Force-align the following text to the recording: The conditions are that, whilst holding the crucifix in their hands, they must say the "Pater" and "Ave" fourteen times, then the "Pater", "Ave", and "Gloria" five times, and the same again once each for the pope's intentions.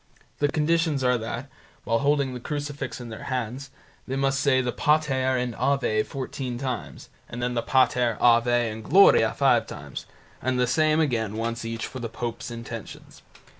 The 0.39 0.47
conditions 0.47 1.03
are 1.03 1.19
that, 1.19 1.47
whilst 1.85 2.01
holding 2.01 2.33
the 2.33 2.39
crucifix 2.39 2.99
in 2.99 3.09
their 3.09 3.25
hands, 3.25 3.69
they 4.07 4.15
must 4.15 4.39
say 4.39 4.59
the 4.59 4.71
"Pater" 4.71 5.37
and 5.37 5.53
"Ave" 5.55 6.01
fourteen 6.01 6.57
times, 6.57 7.09
then 7.31 7.53
the 7.53 7.61
"Pater", 7.61 8.17
"Ave", 8.19 8.69
and 8.71 8.83
"Gloria" 8.83 9.35
five 9.35 9.67
times, 9.67 10.07
and 10.41 10.59
the 10.59 10.65
same 10.65 10.99
again 10.99 11.37
once 11.37 11.63
each 11.63 11.85
for 11.85 11.99
the 11.99 12.09
pope's 12.09 12.49
intentions. 12.49 13.21